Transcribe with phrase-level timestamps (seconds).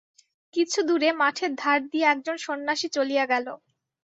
[0.53, 3.47] কিছু দূরে মাঠের ধার দিয়া একজন সন্ন্যাসী চলিয়া গেল।